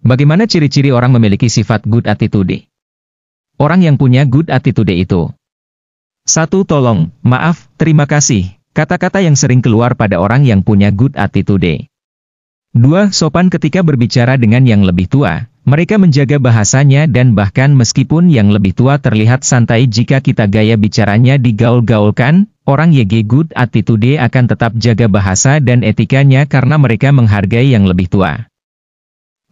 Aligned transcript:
Bagaimana 0.00 0.48
ciri-ciri 0.48 0.88
orang 0.96 1.12
memiliki 1.12 1.52
sifat 1.52 1.84
good 1.84 2.08
attitude? 2.08 2.64
Orang 3.60 3.84
yang 3.84 4.00
punya 4.00 4.24
good 4.24 4.48
attitude 4.48 4.96
itu. 4.96 5.28
Satu 6.24 6.64
Tolong, 6.64 7.12
maaf, 7.20 7.68
terima 7.76 8.08
kasih. 8.08 8.56
Kata-kata 8.72 9.20
yang 9.20 9.36
sering 9.36 9.60
keluar 9.60 9.92
pada 10.00 10.16
orang 10.16 10.48
yang 10.48 10.64
punya 10.64 10.88
good 10.88 11.12
attitude. 11.20 11.92
Dua 12.72 13.12
Sopan 13.12 13.52
ketika 13.52 13.84
berbicara 13.84 14.40
dengan 14.40 14.64
yang 14.64 14.88
lebih 14.88 15.04
tua. 15.04 15.52
Mereka 15.68 16.00
menjaga 16.00 16.40
bahasanya 16.40 17.04
dan 17.04 17.36
bahkan 17.36 17.76
meskipun 17.76 18.32
yang 18.32 18.48
lebih 18.48 18.72
tua 18.72 18.96
terlihat 18.96 19.44
santai 19.44 19.84
jika 19.84 20.24
kita 20.24 20.48
gaya 20.48 20.80
bicaranya 20.80 21.36
digaul-gaulkan, 21.36 22.48
orang 22.64 22.96
YG 22.96 23.28
good 23.28 23.52
attitude 23.52 24.16
akan 24.16 24.44
tetap 24.48 24.72
jaga 24.80 25.12
bahasa 25.12 25.60
dan 25.60 25.84
etikanya 25.84 26.48
karena 26.48 26.80
mereka 26.80 27.12
menghargai 27.12 27.68
yang 27.68 27.84
lebih 27.84 28.08
tua. 28.08 28.49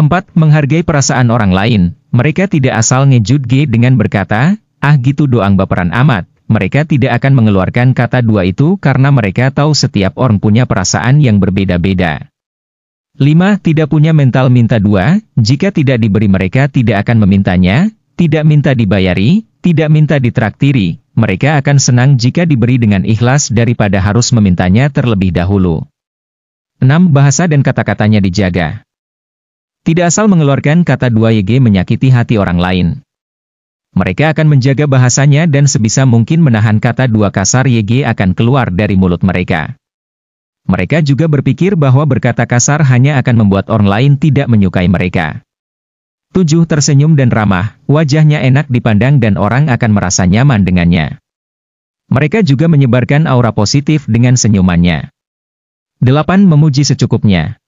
4. 0.00 0.32
Menghargai 0.36 0.82
perasaan 0.84 1.28
orang 1.28 1.52
lain. 1.52 1.82
Mereka 2.12 2.48
tidak 2.48 2.80
asal 2.80 3.08
ngejut 3.08 3.44
G 3.44 3.68
dengan 3.68 3.96
berkata, 3.96 4.56
ah 4.80 4.94
gitu 5.00 5.28
doang 5.28 5.56
baperan 5.56 5.92
amat. 5.92 6.28
Mereka 6.52 6.84
tidak 6.84 7.16
akan 7.22 7.32
mengeluarkan 7.38 7.96
kata 7.96 8.20
dua 8.20 8.44
itu 8.44 8.76
karena 8.76 9.08
mereka 9.08 9.48
tahu 9.48 9.72
setiap 9.72 10.20
orang 10.20 10.36
punya 10.36 10.68
perasaan 10.68 11.24
yang 11.24 11.40
berbeda-beda. 11.40 12.28
5. 13.16 13.60
Tidak 13.60 13.88
punya 13.88 14.16
mental 14.16 14.48
minta 14.48 14.80
dua, 14.80 15.20
jika 15.36 15.68
tidak 15.68 16.00
diberi 16.00 16.28
mereka 16.32 16.68
tidak 16.68 17.04
akan 17.04 17.24
memintanya, 17.24 17.92
tidak 18.16 18.44
minta 18.48 18.72
dibayari, 18.72 19.44
tidak 19.60 19.88
minta 19.92 20.16
ditraktiri, 20.16 21.00
mereka 21.12 21.60
akan 21.60 21.76
senang 21.76 22.10
jika 22.16 22.48
diberi 22.48 22.80
dengan 22.80 23.04
ikhlas 23.04 23.52
daripada 23.52 24.00
harus 24.00 24.32
memintanya 24.32 24.88
terlebih 24.88 25.28
dahulu. 25.32 25.84
6. 26.80 27.12
Bahasa 27.12 27.44
dan 27.44 27.60
kata-katanya 27.60 28.18
dijaga. 28.24 28.82
Tidak 29.82 30.06
asal 30.06 30.30
mengeluarkan 30.30 30.86
kata 30.86 31.10
dua 31.10 31.34
YG 31.34 31.58
menyakiti 31.58 32.14
hati 32.14 32.38
orang 32.38 32.62
lain. 32.62 32.86
Mereka 33.98 34.30
akan 34.30 34.54
menjaga 34.54 34.86
bahasanya 34.86 35.50
dan 35.50 35.66
sebisa 35.66 36.06
mungkin 36.06 36.38
menahan 36.38 36.78
kata 36.78 37.10
dua 37.10 37.34
kasar 37.34 37.66
YG 37.66 38.06
akan 38.06 38.38
keluar 38.38 38.70
dari 38.70 38.94
mulut 38.94 39.26
mereka. 39.26 39.74
Mereka 40.70 41.02
juga 41.02 41.26
berpikir 41.26 41.74
bahwa 41.74 42.06
berkata 42.06 42.46
kasar 42.46 42.86
hanya 42.86 43.18
akan 43.18 43.42
membuat 43.42 43.66
orang 43.74 43.90
lain 43.90 44.12
tidak 44.22 44.46
menyukai 44.46 44.86
mereka. 44.86 45.42
7. 46.32 46.64
Tersenyum 46.64 47.12
dan 47.18 47.28
ramah, 47.28 47.76
wajahnya 47.84 48.40
enak 48.40 48.70
dipandang 48.72 49.20
dan 49.20 49.34
orang 49.34 49.68
akan 49.68 49.90
merasa 49.92 50.24
nyaman 50.24 50.64
dengannya. 50.64 51.20
Mereka 52.08 52.46
juga 52.46 52.70
menyebarkan 52.70 53.28
aura 53.28 53.52
positif 53.52 54.06
dengan 54.08 54.38
senyumannya. 54.38 55.12
8. 56.00 56.48
Memuji 56.48 56.88
secukupnya. 56.88 57.61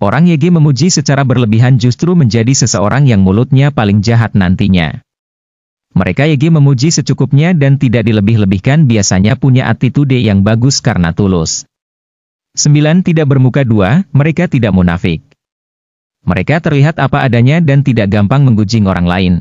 Orang 0.00 0.24
YG 0.24 0.48
memuji 0.48 0.88
secara 0.88 1.28
berlebihan 1.28 1.76
justru 1.76 2.16
menjadi 2.16 2.56
seseorang 2.56 3.04
yang 3.04 3.20
mulutnya 3.20 3.68
paling 3.68 4.00
jahat 4.00 4.32
nantinya. 4.32 5.04
Mereka 5.92 6.24
YG 6.24 6.48
memuji 6.48 6.88
secukupnya 6.88 7.52
dan 7.52 7.76
tidak 7.76 8.08
dilebih-lebihkan 8.08 8.88
biasanya 8.88 9.36
punya 9.36 9.68
attitude 9.68 10.16
yang 10.16 10.40
bagus 10.40 10.80
karena 10.80 11.12
tulus. 11.12 11.68
9. 12.56 13.04
Tidak 13.04 13.28
bermuka 13.28 13.60
dua, 13.60 14.08
mereka 14.16 14.48
tidak 14.48 14.72
munafik. 14.72 15.20
Mereka 16.24 16.64
terlihat 16.64 16.96
apa 16.96 17.20
adanya 17.20 17.60
dan 17.60 17.84
tidak 17.84 18.08
gampang 18.08 18.40
menggujing 18.48 18.88
orang 18.88 19.04
lain. 19.04 19.34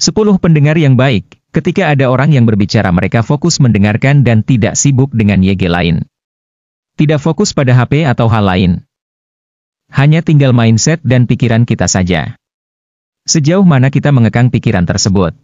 10. 0.00 0.40
Pendengar 0.40 0.80
yang 0.80 0.96
baik, 0.96 1.36
ketika 1.52 1.92
ada 1.92 2.08
orang 2.08 2.32
yang 2.32 2.48
berbicara 2.48 2.88
mereka 2.96 3.20
fokus 3.20 3.60
mendengarkan 3.60 4.24
dan 4.24 4.40
tidak 4.40 4.72
sibuk 4.72 5.12
dengan 5.12 5.44
YG 5.44 5.68
lain. 5.68 6.08
Tidak 6.96 7.20
fokus 7.20 7.52
pada 7.52 7.76
HP 7.76 8.08
atau 8.08 8.24
hal 8.32 8.48
lain. 8.48 8.88
Hanya 9.90 10.22
tinggal 10.22 10.54
mindset 10.54 11.02
dan 11.02 11.26
pikiran 11.26 11.66
kita 11.66 11.90
saja. 11.90 12.38
Sejauh 13.26 13.66
mana 13.66 13.90
kita 13.90 14.14
mengekang 14.14 14.48
pikiran 14.48 14.86
tersebut. 14.86 15.34